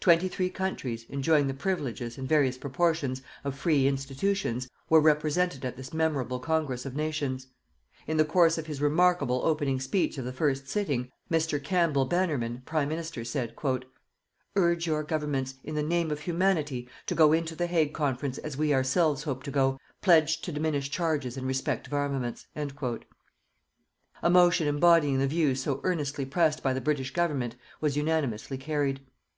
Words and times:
Twenty 0.00 0.28
three 0.28 0.50
countries, 0.50 1.06
enjoying 1.08 1.46
the 1.46 1.54
privileges, 1.54 2.18
in 2.18 2.26
various 2.26 2.58
proportions, 2.58 3.22
of 3.42 3.56
free 3.56 3.86
institutions, 3.86 4.68
were 4.90 5.00
represented 5.00 5.64
at 5.64 5.78
this 5.78 5.94
memorable 5.94 6.38
Congress 6.40 6.84
of 6.84 6.94
Nations. 6.94 7.46
In 8.06 8.18
the 8.18 8.24
course 8.26 8.58
of 8.58 8.66
his 8.66 8.82
remarkable 8.82 9.40
opening 9.46 9.80
speech 9.80 10.18
of 10.18 10.26
the 10.26 10.32
first 10.34 10.68
sitting, 10.68 11.10
Mr. 11.30 11.58
Campbell 11.62 12.04
Bannerman, 12.04 12.60
Prime 12.66 12.90
Minister, 12.90 13.24
said: 13.24 13.56
"_Urge 14.54 14.84
your 14.84 15.02
Governments, 15.02 15.54
in 15.64 15.74
the 15.74 15.82
name 15.82 16.10
of 16.10 16.20
humanity, 16.20 16.86
to 17.06 17.14
go 17.14 17.32
into 17.32 17.56
The 17.56 17.66
Hague 17.66 17.94
Conference 17.94 18.36
as 18.36 18.58
we 18.58 18.74
ourselves 18.74 19.22
hope 19.22 19.42
to 19.44 19.50
go, 19.50 19.78
pledged 20.02 20.44
to 20.44 20.52
diminished 20.52 20.92
charges 20.92 21.38
in 21.38 21.46
respect 21.46 21.86
of 21.86 21.94
armaments._" 21.94 23.06
A 24.22 24.28
motion 24.28 24.68
embodying 24.68 25.18
the 25.18 25.26
views 25.26 25.62
so 25.62 25.80
earnestly 25.82 26.26
pressed 26.26 26.62
by 26.62 26.74
the 26.74 26.82
British 26.82 27.12
Government 27.14 27.56
was 27.80 27.96
unanimously 27.96 28.58
carried. 28.58 29.00